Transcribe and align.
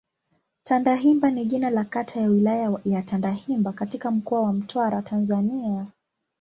Tandahimba 0.63 1.29
ni 1.31 1.45
jina 1.45 1.69
la 1.69 1.83
kata 1.83 2.19
ya 2.21 2.27
Wilaya 2.27 2.79
ya 2.85 3.01
Tandahimba 3.01 3.73
katika 3.73 4.11
Mkoa 4.11 4.41
wa 4.41 4.53
Mtwara, 4.53 5.01
Tanzania. 5.01 5.85